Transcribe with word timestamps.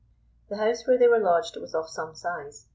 The 0.49 0.57
house 0.57 0.87
where 0.87 0.97
they 0.97 1.07
were 1.07 1.19
lodged 1.19 1.57
was 1.57 1.75
of 1.75 1.87
some 1.87 2.15
size. 2.15 2.65